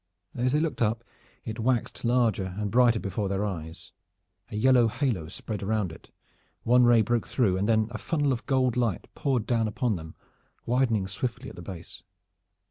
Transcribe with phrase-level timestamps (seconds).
[0.33, 1.03] As they looked up
[1.45, 3.91] it waxed larger and brighter before their eyes
[4.49, 6.09] a yellow halo spread round it,
[6.63, 10.15] one ray broke through, and then a funnel of golden light poured down upon them,
[10.65, 12.01] widening swiftly at the base.